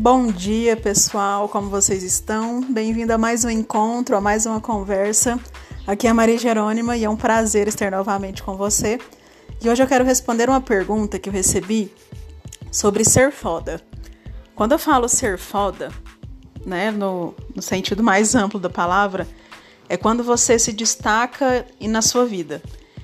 Bom 0.00 0.30
dia, 0.30 0.76
pessoal. 0.76 1.48
Como 1.48 1.68
vocês 1.68 2.04
estão? 2.04 2.62
Bem-vindo 2.62 3.12
a 3.12 3.18
mais 3.18 3.44
um 3.44 3.50
encontro, 3.50 4.14
a 4.16 4.20
mais 4.20 4.46
uma 4.46 4.60
conversa. 4.60 5.40
Aqui 5.84 6.06
é 6.06 6.10
a 6.10 6.14
Maria 6.14 6.38
Jerônima 6.38 6.96
e 6.96 7.02
é 7.02 7.10
um 7.10 7.16
prazer 7.16 7.66
estar 7.66 7.90
novamente 7.90 8.40
com 8.40 8.56
você. 8.56 9.00
E 9.60 9.68
hoje 9.68 9.82
eu 9.82 9.88
quero 9.88 10.04
responder 10.04 10.48
uma 10.48 10.60
pergunta 10.60 11.18
que 11.18 11.28
eu 11.28 11.32
recebi 11.32 11.92
sobre 12.70 13.04
ser 13.04 13.32
foda. 13.32 13.82
Quando 14.54 14.70
eu 14.70 14.78
falo 14.78 15.08
ser 15.08 15.36
foda, 15.36 15.90
né, 16.64 16.92
no, 16.92 17.34
no 17.52 17.60
sentido 17.60 18.00
mais 18.00 18.36
amplo 18.36 18.60
da 18.60 18.70
palavra, 18.70 19.26
é 19.88 19.96
quando 19.96 20.22
você 20.22 20.60
se 20.60 20.72
destaca 20.72 21.66
na 21.80 22.02
sua 22.02 22.24
vida. 22.24 22.62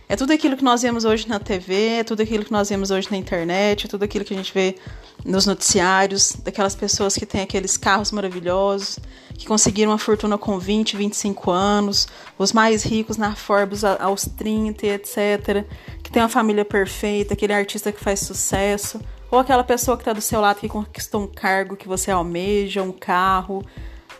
É 0.08 0.14
tudo 0.14 0.32
aquilo 0.32 0.56
que 0.56 0.62
nós 0.62 0.82
vemos 0.82 1.04
hoje 1.04 1.28
na 1.28 1.40
TV, 1.40 1.88
é 1.88 2.04
tudo 2.04 2.22
aquilo 2.22 2.44
que 2.44 2.52
nós 2.52 2.68
vemos 2.68 2.92
hoje 2.92 3.08
na 3.10 3.16
internet, 3.16 3.86
é 3.86 3.88
tudo 3.88 4.04
aquilo 4.04 4.24
que 4.24 4.32
a 4.32 4.36
gente 4.36 4.54
vê 4.54 4.76
nos 5.24 5.46
noticiários, 5.46 6.36
daquelas 6.44 6.74
pessoas 6.74 7.14
que 7.14 7.24
têm 7.24 7.40
aqueles 7.40 7.76
carros 7.76 8.12
maravilhosos, 8.12 8.98
que 9.36 9.46
conseguiram 9.46 9.92
uma 9.92 9.98
fortuna 9.98 10.36
com 10.36 10.58
20, 10.58 10.96
25 10.96 11.50
anos, 11.50 12.06
os 12.38 12.52
mais 12.52 12.82
ricos 12.82 13.16
na 13.16 13.34
Forbes 13.34 13.82
aos 13.82 14.26
30, 14.26 14.86
etc. 14.86 15.64
Que 16.02 16.10
tem 16.12 16.22
uma 16.22 16.28
família 16.28 16.64
perfeita, 16.64 17.34
aquele 17.34 17.54
artista 17.54 17.90
que 17.90 18.00
faz 18.00 18.20
sucesso, 18.20 19.00
ou 19.30 19.38
aquela 19.38 19.64
pessoa 19.64 19.96
que 19.96 20.02
está 20.02 20.12
do 20.12 20.20
seu 20.20 20.40
lado 20.40 20.60
que 20.60 20.68
conquistou 20.68 21.22
um 21.22 21.26
cargo 21.26 21.74
que 21.74 21.88
você 21.88 22.10
almeja, 22.10 22.82
um 22.82 22.92
carro, 22.92 23.64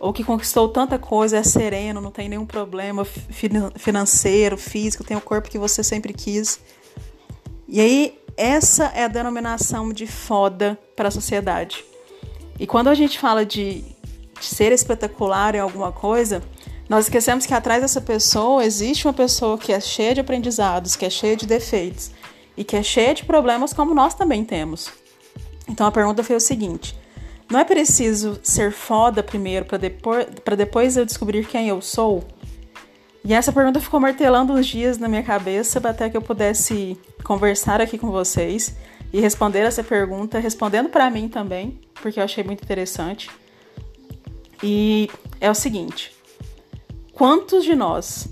ou 0.01 0.13
que 0.13 0.25
conquistou 0.25 0.69
tanta 0.69 0.99
coisa, 0.99 1.37
é 1.37 1.43
sereno, 1.43 2.01
não 2.01 2.11
tem 2.11 2.29
nenhum 2.29 2.47
problema 2.47 3.05
financeiro, 3.05 4.57
físico, 4.57 5.05
tem 5.05 5.17
o 5.17 5.21
corpo 5.21 5.51
que 5.51 5.59
você 5.59 5.85
sempre 5.85 6.13
quis. 6.13 6.59
E 7.69 7.81
aí, 7.81 8.19
essa 8.37 8.87
é 8.95 9.05
a 9.05 9.09
denominação 9.09 9.93
de 9.93 10.07
foda 10.07 10.79
para 10.97 11.09
a 11.09 11.11
sociedade. 11.11 11.85
E 12.59 12.67
quando 12.67 12.89
a 12.89 12.95
gente 12.95 13.19
fala 13.19 13.45
de, 13.45 13.83
de 14.41 14.47
ser 14.47 14.73
espetacular 14.73 15.55
em 15.55 15.61
alguma 15.61 15.93
coisa, 15.93 16.43
nós 16.89 17.07
esquecemos 17.07 17.47
que 17.47 17.55
atrás 17.55 17.83
dessa 17.83 18.01
pessoa 18.01 18.65
existe 18.65 19.07
uma 19.07 19.15
pessoa 19.15 19.59
que 19.59 19.73
é 19.73 19.81
cheia 19.81 20.15
de 20.15 20.21
aprendizados, 20.21 20.97
que 20.97 21.05
é 21.05 21.11
cheia 21.11 21.37
de 21.37 21.47
defeitos 21.47 22.11
e 22.57 22.63
que 22.63 22.77
é 22.77 22.83
cheia 22.83 23.15
de 23.15 23.25
problemas 23.25 23.73
como 23.73 23.95
nós 23.95 24.15
também 24.15 24.45
temos. 24.45 24.91
Então 25.69 25.87
a 25.87 25.93
pergunta 25.93 26.23
foi 26.23 26.37
o 26.37 26.41
seguinte: 26.41 26.97
não 27.51 27.59
é 27.59 27.65
preciso 27.65 28.39
ser 28.43 28.73
foda 28.73 29.23
primeiro 29.23 29.65
para 29.65 29.79
depois, 29.79 30.27
depois 30.57 30.97
eu 30.97 31.05
descobrir 31.05 31.47
quem 31.47 31.69
eu 31.69 31.81
sou? 31.81 32.23
E 33.25 33.33
essa 33.33 33.51
pergunta 33.51 33.81
ficou 33.81 33.99
martelando 33.99 34.53
uns 34.53 34.67
dias 34.67 34.99
na 34.99 35.09
minha 35.09 35.23
cabeça 35.23 35.79
até 35.89 36.11
que 36.11 36.17
eu 36.17 36.21
pudesse 36.21 36.99
conversar 37.25 37.81
aqui 37.81 37.97
com 37.97 38.11
vocês 38.11 38.77
e 39.11 39.19
responder 39.19 39.61
essa 39.61 39.83
pergunta, 39.83 40.39
respondendo 40.39 40.91
para 40.91 41.09
mim 41.09 41.27
também, 41.27 41.81
porque 41.95 42.21
eu 42.21 42.25
achei 42.25 42.45
muito 42.45 42.63
interessante. 42.63 43.31
E 44.63 45.09
é 45.41 45.51
o 45.51 45.55
seguinte: 45.55 46.13
quantos 47.15 47.65
de 47.65 47.75
nós 47.75 48.29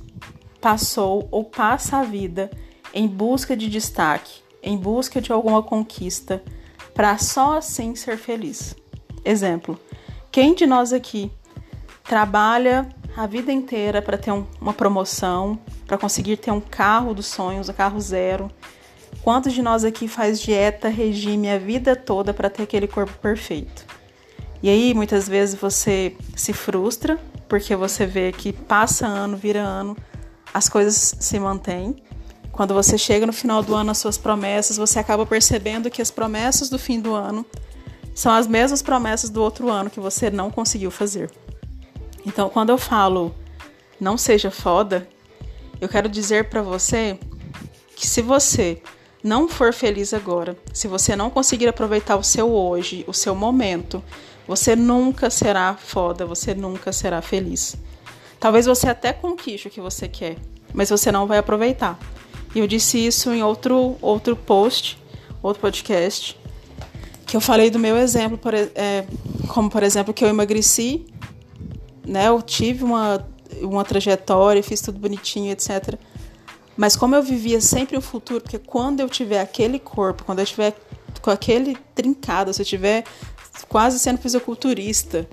passou 0.60 1.26
ou 1.30 1.44
passa 1.44 1.98
a 1.98 2.02
vida 2.02 2.50
em 2.92 3.08
busca 3.08 3.56
de 3.56 3.70
destaque, 3.70 4.42
em 4.62 4.76
busca 4.76 5.22
de 5.22 5.32
alguma 5.32 5.62
conquista, 5.62 6.42
para 6.92 7.16
só 7.16 7.56
assim 7.56 7.94
ser 7.94 8.18
feliz? 8.18 8.76
Exemplo: 9.24 9.80
quem 10.30 10.54
de 10.54 10.66
nós 10.66 10.92
aqui 10.92 11.32
trabalha 12.04 12.88
a 13.16 13.26
vida 13.26 13.52
inteira 13.52 14.00
para 14.00 14.16
ter 14.16 14.32
um, 14.32 14.46
uma 14.60 14.72
promoção, 14.72 15.58
para 15.86 15.98
conseguir 15.98 16.36
ter 16.36 16.50
um 16.50 16.60
carro 16.60 17.14
dos 17.14 17.26
sonhos, 17.26 17.68
um 17.68 17.72
carro 17.72 18.00
zero? 18.00 18.50
Quantos 19.22 19.52
de 19.52 19.62
nós 19.62 19.84
aqui 19.84 20.08
faz 20.08 20.40
dieta, 20.40 20.88
regime 20.88 21.50
a 21.50 21.58
vida 21.58 21.94
toda 21.94 22.32
para 22.32 22.48
ter 22.48 22.62
aquele 22.62 22.88
corpo 22.88 23.12
perfeito? 23.20 23.84
E 24.62 24.68
aí, 24.68 24.94
muitas 24.94 25.28
vezes 25.28 25.54
você 25.60 26.16
se 26.36 26.52
frustra 26.52 27.18
porque 27.48 27.76
você 27.76 28.06
vê 28.06 28.32
que 28.32 28.52
passa 28.52 29.06
ano, 29.06 29.36
vira 29.36 29.60
ano, 29.60 29.96
as 30.54 30.68
coisas 30.68 31.14
se 31.20 31.38
mantêm. 31.38 31.96
Quando 32.50 32.72
você 32.74 32.96
chega 32.96 33.26
no 33.26 33.32
final 33.32 33.62
do 33.62 33.74
ano, 33.74 33.90
as 33.90 33.98
suas 33.98 34.16
promessas, 34.16 34.76
você 34.76 34.98
acaba 34.98 35.26
percebendo 35.26 35.90
que 35.90 36.00
as 36.00 36.10
promessas 36.10 36.68
do 36.68 36.78
fim 36.78 37.00
do 37.00 37.14
ano 37.14 37.44
são 38.14 38.32
as 38.32 38.46
mesmas 38.46 38.82
promessas 38.82 39.30
do 39.30 39.42
outro 39.42 39.70
ano 39.70 39.90
que 39.90 40.00
você 40.00 40.30
não 40.30 40.50
conseguiu 40.50 40.90
fazer. 40.90 41.30
Então, 42.26 42.48
quando 42.48 42.70
eu 42.70 42.78
falo 42.78 43.34
não 44.00 44.16
seja 44.16 44.50
foda, 44.50 45.08
eu 45.80 45.88
quero 45.88 46.08
dizer 46.08 46.48
para 46.48 46.62
você 46.62 47.18
que 47.94 48.06
se 48.06 48.20
você 48.20 48.82
não 49.22 49.48
for 49.48 49.72
feliz 49.72 50.12
agora, 50.12 50.56
se 50.72 50.88
você 50.88 51.14
não 51.14 51.30
conseguir 51.30 51.68
aproveitar 51.68 52.16
o 52.16 52.22
seu 52.22 52.52
hoje, 52.52 53.04
o 53.06 53.12
seu 53.12 53.34
momento, 53.34 54.02
você 54.46 54.74
nunca 54.74 55.30
será 55.30 55.74
foda, 55.74 56.26
você 56.26 56.54
nunca 56.54 56.92
será 56.92 57.22
feliz. 57.22 57.76
Talvez 58.40 58.66
você 58.66 58.88
até 58.88 59.12
conquiste 59.12 59.68
o 59.68 59.70
que 59.70 59.80
você 59.80 60.08
quer, 60.08 60.36
mas 60.74 60.90
você 60.90 61.12
não 61.12 61.26
vai 61.26 61.38
aproveitar. 61.38 61.98
E 62.54 62.58
eu 62.58 62.66
disse 62.66 62.98
isso 62.98 63.30
em 63.30 63.42
outro 63.42 63.96
outro 64.02 64.34
post, 64.34 64.98
outro 65.40 65.60
podcast, 65.60 66.36
que 67.24 67.36
eu 67.36 67.40
falei 67.40 67.70
do 67.70 67.78
meu 67.78 67.96
exemplo, 67.96 68.36
por, 68.36 68.52
é, 68.52 69.06
como 69.48 69.70
por 69.70 69.82
exemplo 69.82 70.12
que 70.12 70.24
eu 70.24 70.28
emagreci, 70.28 71.06
né? 72.06 72.28
Eu 72.28 72.40
tive 72.42 72.84
uma, 72.84 73.26
uma 73.60 73.84
trajetória, 73.84 74.62
fiz 74.62 74.80
tudo 74.80 74.98
bonitinho, 74.98 75.50
etc. 75.52 75.94
Mas 76.76 76.96
como 76.96 77.14
eu 77.14 77.22
vivia 77.22 77.60
sempre 77.60 77.96
o 77.96 78.00
futuro, 78.00 78.40
porque 78.40 78.58
quando 78.58 79.00
eu 79.00 79.08
tiver 79.08 79.40
aquele 79.40 79.78
corpo, 79.78 80.24
quando 80.24 80.38
eu 80.38 80.46
tiver 80.46 80.74
com 81.20 81.30
aquele 81.30 81.76
trincado, 81.94 82.52
se 82.52 82.62
eu 82.62 82.66
tiver 82.66 83.04
quase 83.68 83.98
sendo 83.98 84.18
fisiculturista, 84.18 85.28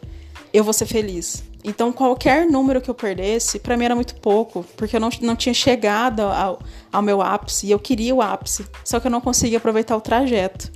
eu 0.53 0.63
vou 0.63 0.73
ser 0.73 0.85
feliz. 0.85 1.43
Então, 1.63 1.91
qualquer 1.91 2.45
número 2.45 2.79
que 2.79 2.89
eu 2.89 2.95
perdesse, 2.95 3.59
para 3.59 3.75
mim 3.75 3.85
era 3.85 3.95
muito 3.95 4.15
pouco, 4.15 4.65
porque 4.77 4.95
eu 4.95 4.99
não, 4.99 5.09
não 5.21 5.35
tinha 5.35 5.53
chegado 5.53 6.21
ao, 6.21 6.59
ao 6.91 7.01
meu 7.01 7.21
ápice 7.21 7.67
e 7.67 7.71
eu 7.71 7.79
queria 7.79 8.15
o 8.15 8.21
ápice, 8.21 8.65
só 8.83 8.99
que 8.99 9.07
eu 9.07 9.11
não 9.11 9.19
conseguia 9.19 9.57
aproveitar 9.57 9.97
o 9.97 10.01
trajeto. 10.01 10.71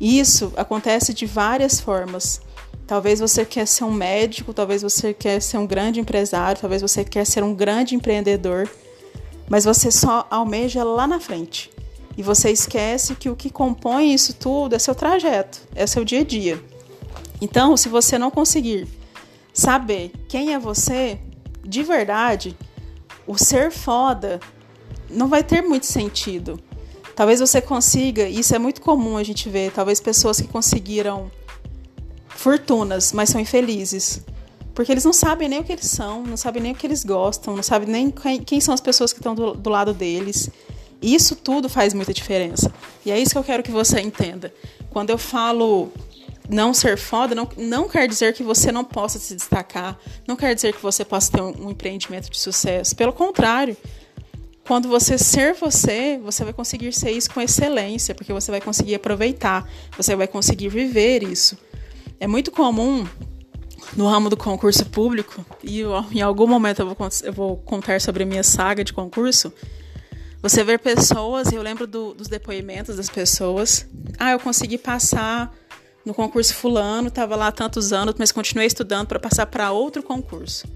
Isso 0.00 0.52
acontece 0.56 1.12
de 1.12 1.26
várias 1.26 1.80
formas. 1.80 2.40
Talvez 2.86 3.18
você 3.18 3.44
quer 3.44 3.66
ser 3.66 3.84
um 3.84 3.92
médico, 3.92 4.54
talvez 4.54 4.82
você 4.82 5.12
quer 5.12 5.40
ser 5.42 5.58
um 5.58 5.66
grande 5.66 5.98
empresário, 5.98 6.60
talvez 6.60 6.80
você 6.80 7.04
quer 7.04 7.26
ser 7.26 7.42
um 7.42 7.52
grande 7.52 7.96
empreendedor, 7.96 8.68
mas 9.48 9.64
você 9.64 9.90
só 9.90 10.26
almeja 10.30 10.84
lá 10.84 11.06
na 11.06 11.18
frente. 11.18 11.70
E 12.16 12.22
você 12.22 12.50
esquece 12.50 13.16
que 13.16 13.28
o 13.28 13.36
que 13.36 13.50
compõe 13.50 14.14
isso 14.14 14.34
tudo 14.34 14.74
é 14.74 14.78
seu 14.78 14.94
trajeto, 14.94 15.60
é 15.74 15.86
seu 15.86 16.04
dia 16.04 16.20
a 16.20 16.24
dia. 16.24 16.62
Então, 17.40 17.76
se 17.76 17.88
você 17.88 18.16
não 18.18 18.30
conseguir 18.30 18.86
saber 19.52 20.12
quem 20.28 20.54
é 20.54 20.58
você, 20.58 21.18
de 21.62 21.82
verdade, 21.82 22.56
o 23.26 23.36
ser 23.36 23.72
foda 23.72 24.38
não 25.10 25.28
vai 25.28 25.42
ter 25.42 25.60
muito 25.60 25.86
sentido. 25.86 26.58
Talvez 27.16 27.40
você 27.40 27.60
consiga, 27.60 28.28
isso 28.28 28.54
é 28.54 28.58
muito 28.58 28.80
comum 28.80 29.16
a 29.16 29.22
gente 29.22 29.48
ver, 29.48 29.72
talvez 29.72 30.00
pessoas 30.00 30.40
que 30.40 30.46
conseguiram 30.46 31.30
fortunas, 32.46 33.12
mas 33.12 33.30
são 33.30 33.40
infelizes. 33.40 34.20
Porque 34.72 34.92
eles 34.92 35.04
não 35.04 35.12
sabem 35.12 35.48
nem 35.48 35.58
o 35.58 35.64
que 35.64 35.72
eles 35.72 35.86
são, 35.86 36.22
não 36.22 36.36
sabem 36.36 36.62
nem 36.62 36.70
o 36.70 36.74
que 36.76 36.86
eles 36.86 37.02
gostam, 37.02 37.56
não 37.56 37.62
sabem 37.62 37.88
nem 37.88 38.08
quem, 38.08 38.40
quem 38.40 38.60
são 38.60 38.72
as 38.72 38.80
pessoas 38.80 39.12
que 39.12 39.18
estão 39.18 39.34
do, 39.34 39.52
do 39.52 39.68
lado 39.68 39.92
deles. 39.92 40.48
Isso 41.02 41.34
tudo 41.34 41.68
faz 41.68 41.92
muita 41.92 42.14
diferença. 42.14 42.72
E 43.04 43.10
é 43.10 43.18
isso 43.18 43.32
que 43.32 43.38
eu 43.38 43.42
quero 43.42 43.64
que 43.64 43.72
você 43.72 44.00
entenda. 44.00 44.54
Quando 44.90 45.10
eu 45.10 45.18
falo 45.18 45.88
não 46.48 46.72
ser 46.72 46.96
foda, 46.96 47.34
não, 47.34 47.48
não 47.56 47.88
quer 47.88 48.06
dizer 48.06 48.32
que 48.32 48.44
você 48.44 48.70
não 48.70 48.84
possa 48.84 49.18
se 49.18 49.34
destacar, 49.34 49.98
não 50.24 50.36
quer 50.36 50.54
dizer 50.54 50.72
que 50.72 50.80
você 50.80 51.04
possa 51.04 51.32
ter 51.32 51.42
um, 51.42 51.66
um 51.66 51.70
empreendimento 51.72 52.30
de 52.30 52.38
sucesso. 52.38 52.94
Pelo 52.94 53.12
contrário, 53.12 53.76
quando 54.64 54.88
você 54.88 55.18
ser 55.18 55.54
você, 55.54 56.20
você 56.22 56.44
vai 56.44 56.52
conseguir 56.52 56.92
ser 56.92 57.10
isso 57.10 57.28
com 57.28 57.40
excelência, 57.40 58.14
porque 58.14 58.32
você 58.32 58.52
vai 58.52 58.60
conseguir 58.60 58.94
aproveitar, 58.94 59.68
você 59.96 60.14
vai 60.14 60.28
conseguir 60.28 60.68
viver 60.68 61.24
isso. 61.24 61.58
É 62.18 62.26
muito 62.26 62.50
comum 62.50 63.06
no 63.94 64.08
ramo 64.08 64.28
do 64.28 64.36
concurso 64.36 64.84
público, 64.86 65.44
e 65.62 65.80
eu, 65.80 66.04
em 66.10 66.20
algum 66.20 66.46
momento 66.46 66.80
eu 66.80 66.86
vou, 66.86 67.08
eu 67.22 67.32
vou, 67.32 67.56
contar 67.58 68.00
sobre 68.00 68.22
a 68.22 68.26
minha 68.26 68.42
saga 68.42 68.82
de 68.82 68.92
concurso, 68.92 69.52
você 70.42 70.62
ver 70.64 70.78
pessoas, 70.78 71.52
eu 71.52 71.62
lembro 71.62 71.86
do, 71.86 72.14
dos 72.14 72.28
depoimentos 72.28 72.96
das 72.96 73.08
pessoas, 73.08 73.86
ah, 74.18 74.32
eu 74.32 74.40
consegui 74.40 74.78
passar 74.78 75.54
no 76.04 76.14
concurso 76.14 76.54
fulano, 76.54 77.08
estava 77.08 77.36
lá 77.36 77.50
tantos 77.50 77.92
anos, 77.92 78.14
mas 78.18 78.32
continuei 78.32 78.66
estudando 78.66 79.08
para 79.08 79.18
passar 79.18 79.46
para 79.46 79.72
outro 79.72 80.02
concurso. 80.02 80.66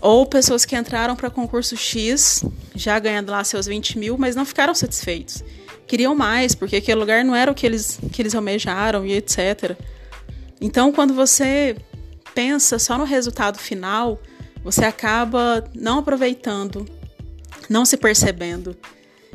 Ou 0.00 0.26
pessoas 0.26 0.64
que 0.64 0.76
entraram 0.76 1.14
para 1.14 1.30
concurso 1.30 1.76
X, 1.76 2.44
já 2.74 2.98
ganhando 2.98 3.30
lá 3.30 3.42
seus 3.44 3.66
20 3.66 3.98
mil, 3.98 4.18
mas 4.18 4.34
não 4.34 4.44
ficaram 4.44 4.74
satisfeitos. 4.74 5.42
Queriam 5.86 6.14
mais, 6.14 6.54
porque 6.54 6.76
aquele 6.76 6.98
lugar 6.98 7.24
não 7.24 7.34
era 7.34 7.50
o 7.50 7.54
que 7.54 7.66
eles, 7.66 7.98
que 8.12 8.22
eles 8.22 8.34
almejaram 8.34 9.04
e 9.04 9.12
etc. 9.12 9.76
Então, 10.62 10.92
quando 10.92 11.12
você 11.12 11.76
pensa 12.34 12.78
só 12.78 12.96
no 12.96 13.04
resultado 13.04 13.58
final, 13.58 14.22
você 14.62 14.84
acaba 14.84 15.68
não 15.74 15.98
aproveitando, 15.98 16.88
não 17.68 17.84
se 17.84 17.96
percebendo. 17.96 18.76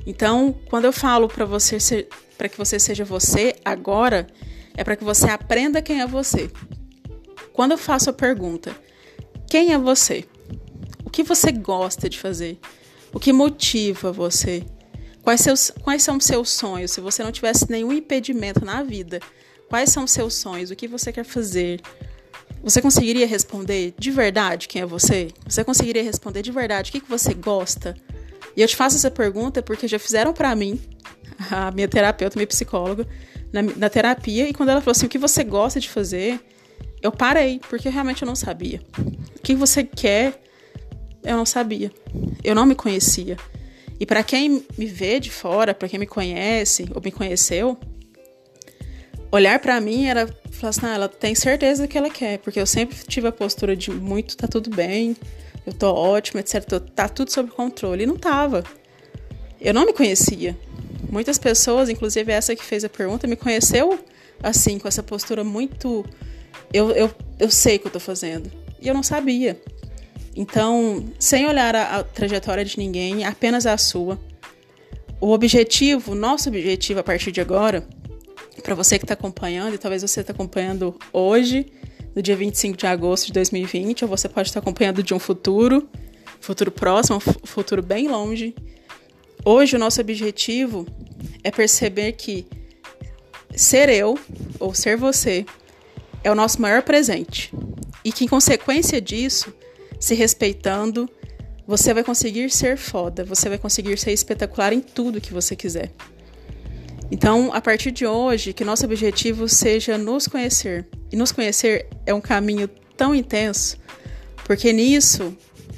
Então, 0.05 0.57
quando 0.69 0.85
eu 0.85 0.93
falo 0.93 1.27
para 1.27 1.43
você 1.43 2.07
para 2.37 2.47
que 2.47 2.57
você 2.57 2.79
seja 2.79 3.03
você 3.03 3.55
agora, 3.65 4.25
é 4.75 4.83
para 4.83 4.95
que 4.95 5.03
você 5.03 5.29
aprenda 5.29 5.81
quem 5.81 6.01
é 6.01 6.07
você. 6.07 6.49
Quando 7.51 7.71
eu 7.71 7.77
faço 7.77 8.09
a 8.09 8.13
pergunta, 8.13 8.73
quem 9.49 9.73
é 9.73 9.77
você? 9.77 10.23
O 11.03 11.09
que 11.09 11.23
você 11.23 11.51
gosta 11.51 12.07
de 12.07 12.17
fazer? 12.17 12.57
O 13.11 13.19
que 13.19 13.33
motiva 13.33 14.13
você? 14.13 14.63
Quais, 15.23 15.41
seus, 15.41 15.71
quais 15.81 16.03
são 16.03 16.17
os 16.17 16.25
seus 16.25 16.51
sonhos? 16.51 16.91
Se 16.91 17.01
você 17.01 17.21
não 17.21 17.31
tivesse 17.33 17.69
nenhum 17.69 17.91
impedimento 17.91 18.63
na 18.63 18.81
vida, 18.81 19.19
quais 19.69 19.89
são 19.89 20.03
os 20.03 20.11
seus 20.11 20.33
sonhos? 20.33 20.71
O 20.71 20.75
que 20.75 20.87
você 20.87 21.11
quer 21.11 21.23
fazer? 21.23 21.81
Você 22.63 22.81
conseguiria 22.81 23.27
responder 23.27 23.93
de 23.97 24.11
verdade 24.11 24.67
quem 24.67 24.81
é 24.81 24.85
você? 24.85 25.29
Você 25.47 25.63
conseguiria 25.63 26.03
responder 26.03 26.41
de 26.41 26.51
verdade 26.51 26.89
o 26.89 26.91
que, 26.91 27.01
que 27.01 27.09
você 27.09 27.33
gosta? 27.33 27.95
E 28.55 28.61
eu 28.61 28.67
te 28.67 28.75
faço 28.75 28.95
essa 28.95 29.11
pergunta 29.11 29.61
porque 29.61 29.87
já 29.87 29.99
fizeram 29.99 30.33
para 30.33 30.55
mim, 30.55 30.79
a 31.51 31.71
minha 31.71 31.87
terapeuta, 31.87 32.37
minha 32.37 32.47
psicóloga, 32.47 33.07
na, 33.53 33.61
na, 33.61 33.89
terapia, 33.89 34.49
e 34.49 34.53
quando 34.53 34.69
ela 34.69 34.81
falou 34.81 34.91
assim: 34.91 35.05
o 35.05 35.09
que 35.09 35.17
você 35.17 35.43
gosta 35.43 35.79
de 35.79 35.89
fazer? 35.89 36.39
Eu 37.01 37.11
parei, 37.11 37.61
porque 37.69 37.87
realmente 37.87 38.23
eu 38.23 38.25
não 38.25 38.35
sabia. 38.35 38.81
O 38.97 39.41
que 39.41 39.53
você 39.53 39.83
quer? 39.83 40.41
Eu 41.23 41.37
não 41.37 41.45
sabia. 41.45 41.91
Eu 42.43 42.55
não 42.55 42.65
me 42.65 42.73
conhecia. 42.73 43.37
E 43.99 44.05
para 44.05 44.23
quem 44.23 44.65
me 44.77 44.85
vê 44.85 45.19
de 45.19 45.31
fora, 45.31 45.73
para 45.73 45.87
quem 45.87 45.99
me 45.99 46.07
conhece 46.07 46.89
ou 46.93 47.01
me 47.01 47.11
conheceu, 47.11 47.77
olhar 49.31 49.59
para 49.59 49.79
mim 49.79 50.05
era 50.05 50.27
falar 50.51 50.69
assim: 50.69 50.85
ah, 50.85 50.95
ela 50.95 51.07
tem 51.09 51.35
certeza 51.35 51.83
do 51.83 51.89
que 51.89 51.97
ela 51.97 52.09
quer, 52.09 52.39
porque 52.39 52.59
eu 52.59 52.65
sempre 52.65 52.97
tive 53.07 53.27
a 53.27 53.31
postura 53.31 53.75
de 53.75 53.91
muito, 53.91 54.35
tá 54.37 54.47
tudo 54.47 54.69
bem, 54.69 55.15
eu 55.65 55.73
tô 55.73 55.93
ótima, 55.93 56.39
etc. 56.39 56.63
Tá 56.95 57.09
tudo 57.09 57.31
sob 57.31 57.51
controle. 57.51 58.03
E 58.03 58.05
não 58.05 58.15
tava. 58.15 58.63
Eu 59.59 59.73
não 59.73 59.85
me 59.85 59.93
conhecia. 59.93 60.57
Muitas 61.11 61.37
pessoas, 61.37 61.89
inclusive 61.89 62.31
essa 62.31 62.55
que 62.55 62.63
fez 62.63 62.83
a 62.83 62.89
pergunta, 62.89 63.27
me 63.27 63.35
conheceu 63.35 63.99
assim, 64.41 64.79
com 64.79 64.87
essa 64.87 65.03
postura 65.03 65.43
muito. 65.43 66.05
Eu, 66.73 66.91
eu, 66.91 67.11
eu 67.39 67.49
sei 67.49 67.77
o 67.77 67.79
que 67.79 67.87
eu 67.87 67.91
tô 67.91 67.99
fazendo. 67.99 68.51
E 68.81 68.87
eu 68.87 68.93
não 68.93 69.03
sabia. 69.03 69.59
Então, 70.35 71.05
sem 71.19 71.47
olhar 71.47 71.75
a, 71.75 71.97
a 71.97 72.03
trajetória 72.03 72.63
de 72.63 72.77
ninguém, 72.77 73.25
apenas 73.25 73.65
a 73.65 73.77
sua. 73.77 74.19
O 75.19 75.31
objetivo, 75.31 76.13
nosso 76.13 76.47
objetivo 76.47 76.99
a 76.99 77.03
partir 77.03 77.31
de 77.31 77.41
agora, 77.41 77.87
para 78.67 78.75
você 78.75 78.99
que 78.99 79.05
está 79.05 79.13
acompanhando, 79.13 79.75
e 79.75 79.77
talvez 79.77 80.01
você 80.01 80.19
está 80.19 80.33
acompanhando 80.33 80.93
hoje, 81.13 81.67
no 82.13 82.21
dia 82.21 82.35
25 82.35 82.75
de 82.75 82.85
agosto 82.85 83.27
de 83.27 83.31
2020, 83.31 84.03
ou 84.03 84.09
você 84.09 84.27
pode 84.27 84.49
estar 84.49 84.59
acompanhando 84.59 85.01
de 85.01 85.13
um 85.13 85.19
futuro, 85.19 85.87
futuro 86.41 86.69
próximo, 86.69 87.17
futuro 87.45 87.81
bem 87.81 88.09
longe. 88.09 88.53
Hoje 89.45 89.77
o 89.77 89.79
nosso 89.79 90.01
objetivo 90.01 90.85
é 91.45 91.49
perceber 91.49 92.11
que 92.11 92.45
ser 93.55 93.87
eu 93.87 94.19
ou 94.59 94.73
ser 94.73 94.97
você 94.97 95.45
é 96.21 96.29
o 96.29 96.35
nosso 96.35 96.61
maior 96.61 96.81
presente 96.81 97.53
e 98.03 98.11
que 98.11 98.25
em 98.25 98.27
consequência 98.27 98.99
disso, 98.99 99.53
se 99.97 100.13
respeitando, 100.13 101.09
você 101.65 101.93
vai 101.93 102.03
conseguir 102.03 102.49
ser 102.49 102.75
foda, 102.75 103.23
você 103.23 103.47
vai 103.47 103.57
conseguir 103.57 103.97
ser 103.97 104.11
espetacular 104.11 104.73
em 104.73 104.81
tudo 104.81 105.21
que 105.21 105.31
você 105.31 105.55
quiser. 105.55 105.89
Então, 107.09 107.53
a 107.53 107.61
partir 107.61 107.91
de 107.91 108.05
hoje, 108.05 108.51
que 108.51 108.65
nosso 108.65 108.85
objetivo 108.85 109.47
seja 109.47 109.97
nos 109.97 110.27
conhecer. 110.27 110.87
E 111.11 111.15
nos 111.15 111.31
conhecer 111.31 111.87
é 112.05 112.13
um 112.13 112.19
caminho 112.19 112.69
tão 112.97 113.15
intenso, 113.15 113.77
porque 114.43 114.73
nisso 114.73 115.35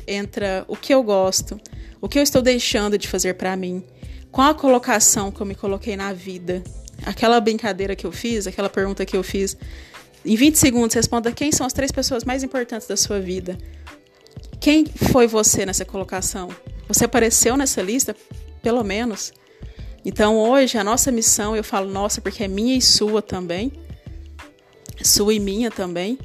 entra 0.08 0.66
o 0.68 0.76
que 0.76 0.94
eu 0.94 1.04
gosto, 1.04 1.60
o 2.02 2.08
que 2.08 2.18
eu 2.18 2.24
estou 2.24 2.42
deixando 2.42 2.98
de 2.98 3.08
fazer 3.08 3.36
para 3.36 3.56
mim, 3.56 3.84
qual 4.32 4.50
a 4.50 4.54
colocação 4.54 5.32
que 5.32 5.42
eu 5.42 5.46
me 5.46 5.54
coloquei 5.54 5.96
na 5.96 6.14
vida. 6.14 6.64
Aquela 7.06 7.40
brincadeira 7.40 7.96
que 7.96 8.06
eu 8.06 8.12
fiz, 8.12 8.48
aquela 8.48 8.70
pergunta 8.70 9.06
que 9.06 9.16
eu 9.16 9.24
fiz, 9.24 9.56
em 10.26 10.36
20 10.36 10.56
segundos 10.56 10.96
responda 10.96 11.32
quem 11.32 11.52
são 11.52 11.66
as 11.66 11.74
três 11.74 11.92
pessoas 11.92 12.24
mais 12.24 12.44
importantes 12.44 12.88
da 12.88 12.98
sua 12.98 13.20
vida. 13.20 13.58
Quem 14.60 14.86
foi 14.86 15.28
você 15.28 15.66
nessa 15.66 15.86
colocação? 15.86 16.50
Você 16.88 17.06
apareceu 17.06 17.56
nessa 17.56 17.82
lista? 17.82 18.16
Pelo 18.62 18.84
menos. 18.84 19.32
Então 20.04 20.38
hoje 20.38 20.78
a 20.78 20.84
nossa 20.84 21.12
missão, 21.12 21.56
eu 21.56 21.64
falo 21.64 21.90
nossa 21.90 22.22
porque 22.22 22.44
é 22.44 22.48
minha 22.48 22.76
e 22.76 22.82
sua 22.82 23.22
também, 23.22 23.72
sua 25.02 25.34
e 25.34 25.40
minha 25.40 25.70
também, 25.70 26.18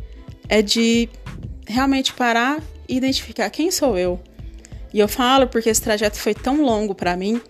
é 0.48 0.62
de 0.62 1.08
realmente 1.66 2.12
parar 2.12 2.62
e 2.88 2.96
identificar 2.96 3.50
quem 3.50 3.70
sou 3.70 3.98
eu. 3.98 4.20
E 4.92 5.00
eu 5.00 5.08
falo 5.08 5.48
porque 5.48 5.68
esse 5.68 5.82
trajeto 5.82 6.18
foi 6.18 6.34
tão 6.34 6.62
longo 6.62 6.94
para 6.94 7.16
mim, 7.16 7.40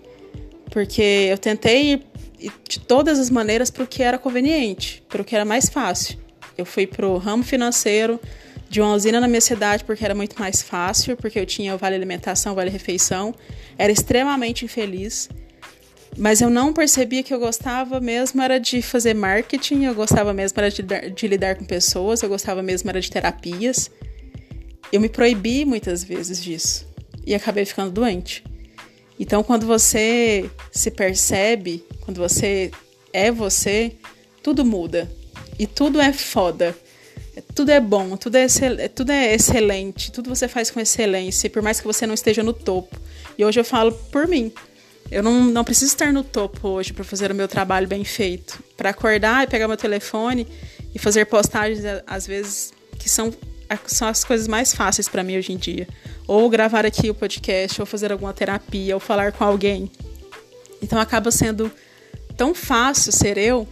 porque 0.70 1.28
eu 1.30 1.36
tentei 1.36 1.92
ir 2.40 2.52
de 2.68 2.80
todas 2.80 3.18
as 3.18 3.30
maneiras 3.30 3.70
para 3.70 3.84
o 3.84 3.86
que 3.86 4.02
era 4.02 4.18
conveniente, 4.18 5.02
para 5.08 5.22
o 5.22 5.24
que 5.24 5.34
era 5.34 5.44
mais 5.44 5.68
fácil. 5.68 6.18
Eu 6.56 6.64
fui 6.64 6.86
para 6.86 7.06
o 7.06 7.18
ramo 7.18 7.42
financeiro 7.42 8.20
de 8.68 8.80
uma 8.80 8.94
usina 8.94 9.20
na 9.20 9.28
minha 9.28 9.40
cidade 9.40 9.84
porque 9.84 10.04
era 10.04 10.14
muito 10.14 10.38
mais 10.38 10.62
fácil, 10.62 11.16
porque 11.16 11.38
eu 11.38 11.46
tinha 11.46 11.74
o 11.74 11.78
vale 11.78 11.94
alimentação, 11.94 12.54
vale 12.54 12.70
refeição. 12.70 13.34
Era 13.76 13.92
extremamente 13.92 14.64
infeliz. 14.64 15.28
Mas 16.16 16.40
eu 16.40 16.48
não 16.48 16.72
percebia 16.72 17.22
que 17.22 17.34
eu 17.34 17.40
gostava 17.40 18.00
mesmo 18.00 18.40
era 18.40 18.58
de 18.58 18.80
fazer 18.80 19.14
marketing, 19.14 19.84
eu 19.84 19.94
gostava 19.94 20.32
mesmo 20.32 20.58
era 20.58 20.70
de, 20.70 20.82
de 20.82 21.26
lidar 21.26 21.56
com 21.56 21.64
pessoas, 21.64 22.22
eu 22.22 22.28
gostava 22.28 22.62
mesmo 22.62 22.88
era 22.88 23.00
de 23.00 23.10
terapias. 23.10 23.90
Eu 24.92 25.00
me 25.00 25.08
proibi 25.08 25.64
muitas 25.64 26.04
vezes 26.04 26.42
disso 26.42 26.86
e 27.26 27.34
acabei 27.34 27.64
ficando 27.64 27.90
doente. 27.90 28.44
Então, 29.18 29.42
quando 29.42 29.66
você 29.66 30.48
se 30.70 30.90
percebe, 30.90 31.84
quando 32.00 32.18
você 32.18 32.70
é 33.12 33.30
você, 33.30 33.92
tudo 34.42 34.64
muda 34.64 35.10
e 35.58 35.66
tudo 35.66 36.00
é 36.00 36.12
foda. 36.12 36.76
Tudo 37.52 37.70
é 37.70 37.80
bom, 37.80 38.16
tudo 38.16 38.36
é, 38.36 38.46
tudo 38.88 39.10
é 39.10 39.34
excelente, 39.34 40.12
tudo 40.12 40.28
você 40.28 40.46
faz 40.46 40.70
com 40.70 40.78
excelência, 40.78 41.50
por 41.50 41.62
mais 41.62 41.80
que 41.80 41.86
você 41.86 42.06
não 42.06 42.14
esteja 42.14 42.44
no 42.44 42.52
topo. 42.52 42.96
E 43.36 43.44
hoje 43.44 43.58
eu 43.58 43.64
falo 43.64 43.90
por 44.12 44.28
mim. 44.28 44.52
Eu 45.10 45.22
não, 45.22 45.44
não 45.44 45.64
preciso 45.64 45.92
estar 45.92 46.12
no 46.12 46.24
topo 46.24 46.68
hoje 46.68 46.92
para 46.92 47.04
fazer 47.04 47.30
o 47.30 47.34
meu 47.34 47.46
trabalho 47.46 47.86
bem 47.86 48.04
feito. 48.04 48.62
Para 48.76 48.90
acordar 48.90 49.44
e 49.44 49.46
pegar 49.46 49.68
meu 49.68 49.76
telefone 49.76 50.46
e 50.94 50.98
fazer 50.98 51.26
postagens, 51.26 51.84
às 52.06 52.26
vezes, 52.26 52.72
que 52.98 53.08
são, 53.08 53.32
são 53.86 54.08
as 54.08 54.24
coisas 54.24 54.48
mais 54.48 54.74
fáceis 54.74 55.08
para 55.08 55.22
mim 55.22 55.36
hoje 55.36 55.52
em 55.52 55.56
dia. 55.56 55.86
Ou 56.26 56.48
gravar 56.48 56.86
aqui 56.86 57.10
o 57.10 57.14
podcast, 57.14 57.80
ou 57.80 57.86
fazer 57.86 58.12
alguma 58.12 58.32
terapia, 58.32 58.94
ou 58.94 59.00
falar 59.00 59.32
com 59.32 59.44
alguém. 59.44 59.90
Então 60.82 60.98
acaba 60.98 61.30
sendo 61.30 61.70
tão 62.36 62.54
fácil 62.54 63.12
ser 63.12 63.38
eu 63.38 63.68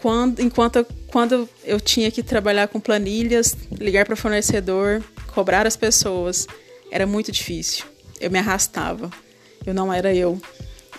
quando, 0.00 0.40
enquanto 0.40 0.86
quando 1.08 1.48
eu 1.64 1.80
tinha 1.80 2.10
que 2.10 2.22
trabalhar 2.22 2.68
com 2.68 2.78
planilhas, 2.78 3.56
ligar 3.72 4.06
para 4.06 4.16
fornecedor, 4.16 5.02
cobrar 5.34 5.66
as 5.66 5.76
pessoas. 5.76 6.46
Era 6.90 7.06
muito 7.06 7.32
difícil. 7.32 7.84
Eu 8.20 8.30
me 8.30 8.38
arrastava. 8.38 9.10
Eu 9.64 9.74
não 9.74 9.92
era 9.92 10.14
eu. 10.14 10.40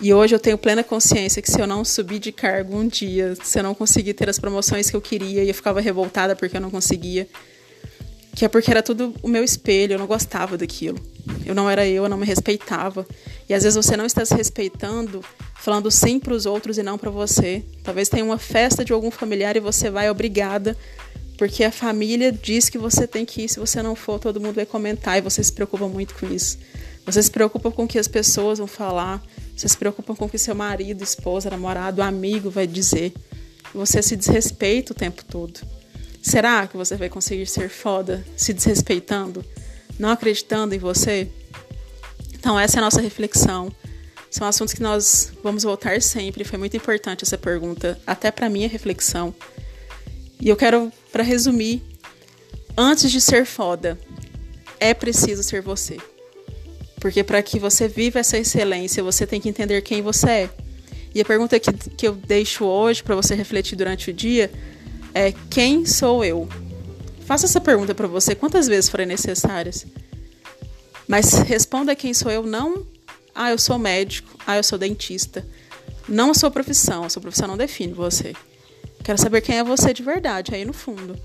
E 0.02 0.14
hoje 0.14 0.34
eu 0.34 0.38
tenho 0.38 0.56
plena 0.56 0.82
consciência 0.82 1.42
que 1.42 1.50
se 1.50 1.60
eu 1.60 1.66
não 1.66 1.84
subir 1.84 2.18
de 2.18 2.32
cargo 2.32 2.74
um 2.74 2.88
dia, 2.88 3.34
se 3.42 3.58
eu 3.58 3.62
não 3.62 3.74
conseguir 3.74 4.14
ter 4.14 4.30
as 4.30 4.38
promoções 4.38 4.88
que 4.88 4.96
eu 4.96 5.00
queria 5.00 5.44
e 5.44 5.48
eu 5.48 5.54
ficava 5.54 5.78
revoltada 5.78 6.34
porque 6.34 6.56
eu 6.56 6.60
não 6.60 6.70
conseguia, 6.70 7.28
que 8.34 8.44
é 8.46 8.48
porque 8.48 8.70
era 8.70 8.82
tudo 8.82 9.14
o 9.22 9.28
meu 9.28 9.44
espelho, 9.44 9.92
eu 9.92 9.98
não 9.98 10.06
gostava 10.06 10.56
daquilo. 10.56 10.98
Eu 11.44 11.54
não 11.54 11.68
era 11.68 11.86
eu, 11.86 12.04
eu 12.04 12.08
não 12.08 12.16
me 12.16 12.24
respeitava. 12.24 13.06
E 13.46 13.52
às 13.52 13.62
vezes 13.62 13.76
você 13.76 13.94
não 13.94 14.06
está 14.06 14.24
se 14.24 14.34
respeitando, 14.34 15.22
falando 15.56 15.90
sim 15.90 16.18
para 16.18 16.32
os 16.32 16.46
outros 16.46 16.78
e 16.78 16.82
não 16.82 16.96
para 16.96 17.10
você. 17.10 17.62
Talvez 17.84 18.08
tenha 18.08 18.24
uma 18.24 18.38
festa 18.38 18.82
de 18.82 18.94
algum 18.94 19.10
familiar 19.10 19.54
e 19.54 19.60
você 19.60 19.90
vai 19.90 20.08
obrigada, 20.08 20.74
porque 21.36 21.62
a 21.62 21.70
família 21.70 22.32
diz 22.32 22.70
que 22.70 22.78
você 22.78 23.06
tem 23.06 23.26
que 23.26 23.42
ir, 23.42 23.48
se 23.50 23.58
você 23.58 23.82
não 23.82 23.94
for, 23.94 24.18
todo 24.18 24.40
mundo 24.40 24.54
vai 24.54 24.66
comentar 24.66 25.18
e 25.18 25.20
você 25.20 25.44
se 25.44 25.52
preocupa 25.52 25.86
muito 25.86 26.14
com 26.14 26.26
isso. 26.32 26.58
Você 27.04 27.22
se 27.22 27.30
preocupa 27.30 27.70
com 27.70 27.84
o 27.84 27.88
que 27.88 27.98
as 27.98 28.08
pessoas 28.08 28.58
vão 28.58 28.66
falar, 28.66 29.22
você 29.60 29.68
se 29.68 29.76
preocupa 29.76 30.14
com 30.14 30.24
o 30.24 30.28
que 30.28 30.38
seu 30.38 30.54
marido, 30.54 31.04
esposa, 31.04 31.50
namorado, 31.50 32.00
amigo 32.00 32.48
vai 32.48 32.66
dizer. 32.66 33.12
Você 33.74 34.02
se 34.02 34.16
desrespeita 34.16 34.94
o 34.94 34.96
tempo 34.96 35.22
todo. 35.22 35.60
Será 36.22 36.66
que 36.66 36.78
você 36.78 36.96
vai 36.96 37.10
conseguir 37.10 37.44
ser 37.44 37.68
foda 37.68 38.24
se 38.34 38.54
desrespeitando, 38.54 39.44
não 39.98 40.08
acreditando 40.08 40.74
em 40.74 40.78
você? 40.78 41.28
Então, 42.32 42.58
essa 42.58 42.78
é 42.78 42.80
a 42.80 42.84
nossa 42.84 43.02
reflexão. 43.02 43.70
São 44.30 44.46
assuntos 44.46 44.72
que 44.72 44.82
nós 44.82 45.30
vamos 45.42 45.62
voltar 45.62 46.00
sempre. 46.00 46.42
Foi 46.42 46.58
muito 46.58 46.78
importante 46.78 47.22
essa 47.22 47.36
pergunta, 47.36 48.00
até 48.06 48.30
para 48.30 48.48
minha 48.48 48.66
reflexão. 48.66 49.34
E 50.40 50.48
eu 50.48 50.56
quero, 50.56 50.90
para 51.12 51.22
resumir, 51.22 51.82
antes 52.74 53.12
de 53.12 53.20
ser 53.20 53.44
foda, 53.44 54.00
é 54.78 54.94
preciso 54.94 55.42
ser 55.42 55.60
você. 55.60 55.98
Porque 57.00 57.24
para 57.24 57.42
que 57.42 57.58
você 57.58 57.88
viva 57.88 58.18
essa 58.18 58.36
excelência, 58.36 59.02
você 59.02 59.26
tem 59.26 59.40
que 59.40 59.48
entender 59.48 59.80
quem 59.80 60.02
você 60.02 60.30
é. 60.30 60.50
E 61.14 61.20
a 61.20 61.24
pergunta 61.24 61.58
que, 61.58 61.72
que 61.72 62.06
eu 62.06 62.14
deixo 62.14 62.64
hoje 62.64 63.02
para 63.02 63.16
você 63.16 63.34
refletir 63.34 63.74
durante 63.74 64.10
o 64.10 64.12
dia 64.12 64.52
é: 65.14 65.32
quem 65.48 65.86
sou 65.86 66.24
eu? 66.24 66.46
Faça 67.24 67.46
essa 67.46 67.60
pergunta 67.60 67.94
para 67.94 68.06
você 68.06 68.34
quantas 68.34 68.66
vezes 68.66 68.90
forem 68.90 69.06
necessárias. 69.06 69.86
Mas 71.08 71.32
responda 71.32 71.96
quem 71.96 72.14
sou 72.14 72.30
eu, 72.30 72.44
não, 72.44 72.86
ah, 73.34 73.50
eu 73.50 73.58
sou 73.58 73.78
médico, 73.78 74.30
ah, 74.46 74.56
eu 74.56 74.62
sou 74.62 74.78
dentista. 74.78 75.44
Não 76.08 76.30
a 76.30 76.34
sua 76.34 76.50
profissão, 76.50 77.04
a 77.04 77.08
sua 77.08 77.22
profissão 77.22 77.48
não 77.48 77.56
define 77.56 77.92
você. 77.92 78.34
Quero 79.02 79.18
saber 79.18 79.40
quem 79.40 79.58
é 79.58 79.64
você 79.64 79.92
de 79.92 80.02
verdade, 80.02 80.54
aí 80.54 80.64
no 80.64 80.72
fundo. 80.72 81.16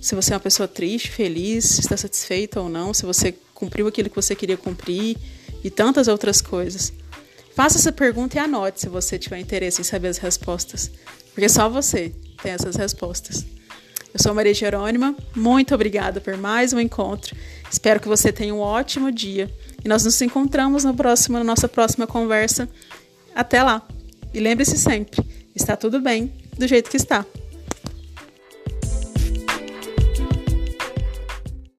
Se 0.00 0.14
você 0.14 0.32
é 0.32 0.36
uma 0.36 0.40
pessoa 0.40 0.68
triste, 0.68 1.10
feliz, 1.10 1.78
está 1.78 1.96
satisfeita 1.96 2.60
ou 2.60 2.68
não, 2.68 2.94
se 2.94 3.04
você 3.04 3.34
cumpriu 3.56 3.88
aquilo 3.88 4.10
que 4.10 4.14
você 4.14 4.36
queria 4.36 4.56
cumprir 4.56 5.16
e 5.64 5.70
tantas 5.70 6.06
outras 6.06 6.40
coisas. 6.40 6.92
Faça 7.54 7.78
essa 7.78 7.90
pergunta 7.90 8.36
e 8.36 8.38
anote 8.38 8.82
se 8.82 8.88
você 8.88 9.18
tiver 9.18 9.38
interesse 9.38 9.80
em 9.80 9.84
saber 9.84 10.08
as 10.08 10.18
respostas, 10.18 10.90
porque 11.32 11.48
só 11.48 11.68
você 11.68 12.12
tem 12.42 12.52
essas 12.52 12.76
respostas. 12.76 13.44
Eu 14.12 14.22
sou 14.22 14.34
Maria 14.34 14.54
Jerônima, 14.54 15.16
muito 15.34 15.74
obrigada 15.74 16.20
por 16.20 16.36
mais 16.36 16.72
um 16.72 16.78
encontro. 16.78 17.34
Espero 17.70 17.98
que 17.98 18.08
você 18.08 18.30
tenha 18.30 18.54
um 18.54 18.60
ótimo 18.60 19.10
dia 19.10 19.50
e 19.82 19.88
nós 19.88 20.04
nos 20.04 20.20
encontramos 20.20 20.84
no 20.84 20.94
próximo, 20.94 21.38
na 21.38 21.44
nossa 21.44 21.66
próxima 21.66 22.06
conversa. 22.06 22.68
Até 23.34 23.62
lá! 23.62 23.86
E 24.34 24.40
lembre-se 24.40 24.76
sempre, 24.76 25.24
está 25.54 25.76
tudo 25.76 25.98
bem 25.98 26.32
do 26.58 26.66
jeito 26.66 26.90
que 26.90 26.96
está. 26.96 27.24